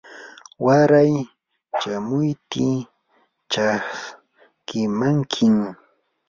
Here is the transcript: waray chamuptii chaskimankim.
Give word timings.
waray 0.65 1.13
chamuptii 1.79 2.75
chaskimankim. 3.51 5.55